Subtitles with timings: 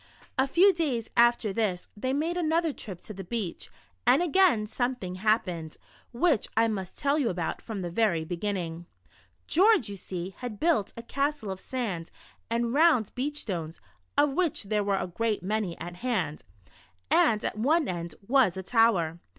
[0.35, 3.69] A few days after this, they made another trip to the beach,
[4.07, 5.77] and again something happened,
[6.11, 8.87] which I must tell you about from the ver}* beginning.
[9.45, 12.09] George, you see, had built a castle of sand
[12.49, 13.79] and round beach stones
[14.17, 16.41] (of which there were a great many at hand),
[17.11, 19.19] and at one end was a tower.